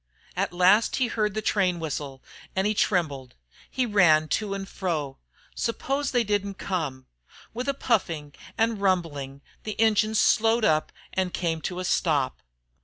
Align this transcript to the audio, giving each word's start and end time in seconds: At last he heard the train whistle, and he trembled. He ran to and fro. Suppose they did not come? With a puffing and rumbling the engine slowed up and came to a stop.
At 0.35 0.51
last 0.51 0.95
he 0.95 1.05
heard 1.09 1.35
the 1.35 1.43
train 1.43 1.79
whistle, 1.79 2.23
and 2.55 2.65
he 2.65 2.73
trembled. 2.73 3.35
He 3.69 3.85
ran 3.85 4.27
to 4.29 4.55
and 4.55 4.67
fro. 4.67 5.19
Suppose 5.53 6.09
they 6.09 6.23
did 6.23 6.43
not 6.43 6.57
come? 6.57 7.05
With 7.53 7.69
a 7.69 7.75
puffing 7.75 8.33
and 8.57 8.81
rumbling 8.81 9.41
the 9.61 9.73
engine 9.79 10.15
slowed 10.15 10.65
up 10.65 10.91
and 11.13 11.35
came 11.35 11.61
to 11.61 11.79
a 11.79 11.85
stop. 11.85 12.41